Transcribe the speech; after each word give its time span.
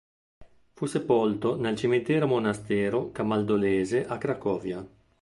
Fu 0.73 0.87
sepolto 0.87 1.55
nel 1.57 1.75
cimitero 1.75 2.25
monastero 2.25 3.11
camaldolese 3.11 4.07
a 4.07 4.17
Cracovia. 4.17 4.83